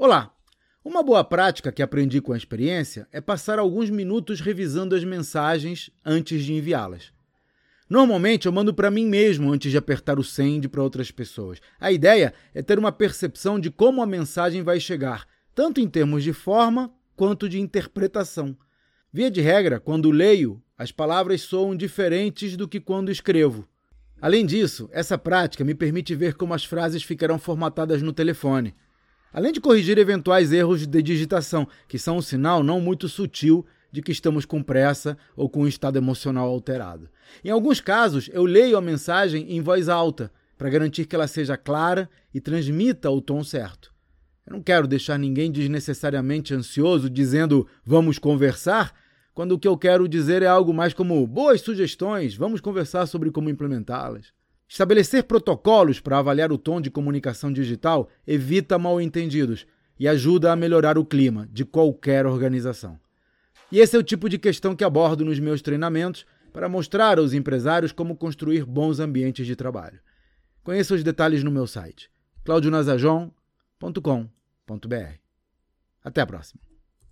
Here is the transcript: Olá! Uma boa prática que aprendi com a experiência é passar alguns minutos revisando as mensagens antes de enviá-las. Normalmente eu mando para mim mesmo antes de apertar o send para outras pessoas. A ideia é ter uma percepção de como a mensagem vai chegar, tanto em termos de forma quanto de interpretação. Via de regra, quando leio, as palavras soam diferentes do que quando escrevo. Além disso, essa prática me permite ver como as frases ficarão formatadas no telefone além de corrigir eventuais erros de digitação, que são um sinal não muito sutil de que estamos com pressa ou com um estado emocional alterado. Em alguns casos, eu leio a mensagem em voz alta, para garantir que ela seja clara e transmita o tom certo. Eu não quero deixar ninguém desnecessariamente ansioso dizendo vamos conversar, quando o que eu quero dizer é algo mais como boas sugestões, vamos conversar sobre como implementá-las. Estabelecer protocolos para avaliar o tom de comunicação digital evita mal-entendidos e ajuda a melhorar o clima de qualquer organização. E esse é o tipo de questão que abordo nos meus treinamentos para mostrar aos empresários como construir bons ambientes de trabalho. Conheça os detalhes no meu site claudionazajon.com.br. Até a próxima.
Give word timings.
Olá! 0.00 0.32
Uma 0.84 1.02
boa 1.02 1.24
prática 1.24 1.72
que 1.72 1.82
aprendi 1.82 2.20
com 2.20 2.32
a 2.32 2.36
experiência 2.36 3.08
é 3.10 3.20
passar 3.20 3.58
alguns 3.58 3.90
minutos 3.90 4.40
revisando 4.40 4.94
as 4.94 5.02
mensagens 5.02 5.90
antes 6.06 6.44
de 6.44 6.52
enviá-las. 6.52 7.12
Normalmente 7.90 8.46
eu 8.46 8.52
mando 8.52 8.72
para 8.72 8.92
mim 8.92 9.06
mesmo 9.06 9.52
antes 9.52 9.72
de 9.72 9.76
apertar 9.76 10.16
o 10.16 10.22
send 10.22 10.68
para 10.68 10.84
outras 10.84 11.10
pessoas. 11.10 11.60
A 11.80 11.90
ideia 11.90 12.32
é 12.54 12.62
ter 12.62 12.78
uma 12.78 12.92
percepção 12.92 13.58
de 13.58 13.72
como 13.72 14.00
a 14.00 14.06
mensagem 14.06 14.62
vai 14.62 14.78
chegar, 14.78 15.26
tanto 15.52 15.80
em 15.80 15.88
termos 15.88 16.22
de 16.22 16.32
forma 16.32 16.94
quanto 17.16 17.48
de 17.48 17.58
interpretação. 17.58 18.56
Via 19.12 19.32
de 19.32 19.40
regra, 19.40 19.80
quando 19.80 20.12
leio, 20.12 20.62
as 20.78 20.92
palavras 20.92 21.40
soam 21.40 21.74
diferentes 21.74 22.56
do 22.56 22.68
que 22.68 22.78
quando 22.78 23.10
escrevo. 23.10 23.66
Além 24.22 24.46
disso, 24.46 24.88
essa 24.92 25.18
prática 25.18 25.64
me 25.64 25.74
permite 25.74 26.14
ver 26.14 26.34
como 26.34 26.54
as 26.54 26.64
frases 26.64 27.02
ficarão 27.02 27.36
formatadas 27.36 28.00
no 28.00 28.12
telefone 28.12 28.76
além 29.32 29.52
de 29.52 29.60
corrigir 29.60 29.98
eventuais 29.98 30.52
erros 30.52 30.86
de 30.86 31.02
digitação, 31.02 31.66
que 31.86 31.98
são 31.98 32.18
um 32.18 32.22
sinal 32.22 32.62
não 32.62 32.80
muito 32.80 33.08
sutil 33.08 33.64
de 33.90 34.02
que 34.02 34.12
estamos 34.12 34.44
com 34.44 34.62
pressa 34.62 35.16
ou 35.36 35.48
com 35.48 35.62
um 35.62 35.68
estado 35.68 35.96
emocional 35.96 36.48
alterado. 36.48 37.08
Em 37.44 37.50
alguns 37.50 37.80
casos, 37.80 38.28
eu 38.32 38.44
leio 38.44 38.76
a 38.76 38.80
mensagem 38.80 39.52
em 39.52 39.60
voz 39.60 39.88
alta, 39.88 40.30
para 40.58 40.68
garantir 40.68 41.06
que 41.06 41.14
ela 41.14 41.28
seja 41.28 41.56
clara 41.56 42.10
e 42.34 42.40
transmita 42.40 43.08
o 43.10 43.20
tom 43.20 43.44
certo. 43.44 43.94
Eu 44.44 44.54
não 44.54 44.62
quero 44.62 44.88
deixar 44.88 45.16
ninguém 45.18 45.52
desnecessariamente 45.52 46.52
ansioso 46.52 47.08
dizendo 47.08 47.66
vamos 47.84 48.18
conversar, 48.18 48.92
quando 49.32 49.52
o 49.52 49.58
que 49.58 49.68
eu 49.68 49.78
quero 49.78 50.08
dizer 50.08 50.42
é 50.42 50.46
algo 50.46 50.74
mais 50.74 50.92
como 50.92 51.24
boas 51.26 51.60
sugestões, 51.60 52.34
vamos 52.34 52.60
conversar 52.60 53.06
sobre 53.06 53.30
como 53.30 53.48
implementá-las. 53.48 54.32
Estabelecer 54.68 55.24
protocolos 55.24 55.98
para 55.98 56.18
avaliar 56.18 56.52
o 56.52 56.58
tom 56.58 56.80
de 56.80 56.90
comunicação 56.90 57.50
digital 57.50 58.08
evita 58.26 58.78
mal-entendidos 58.78 59.66
e 59.98 60.06
ajuda 60.06 60.52
a 60.52 60.56
melhorar 60.56 60.98
o 60.98 61.04
clima 61.04 61.48
de 61.50 61.64
qualquer 61.64 62.26
organização. 62.26 63.00
E 63.72 63.80
esse 63.80 63.96
é 63.96 63.98
o 63.98 64.02
tipo 64.02 64.28
de 64.28 64.38
questão 64.38 64.76
que 64.76 64.84
abordo 64.84 65.24
nos 65.24 65.40
meus 65.40 65.62
treinamentos 65.62 66.26
para 66.52 66.68
mostrar 66.68 67.18
aos 67.18 67.32
empresários 67.32 67.92
como 67.92 68.16
construir 68.16 68.64
bons 68.64 69.00
ambientes 69.00 69.46
de 69.46 69.56
trabalho. 69.56 70.00
Conheça 70.62 70.94
os 70.94 71.02
detalhes 71.02 71.42
no 71.42 71.50
meu 71.50 71.66
site 71.66 72.10
claudionazajon.com.br. 72.44 75.18
Até 76.02 76.22
a 76.22 76.26
próxima. 76.26 76.60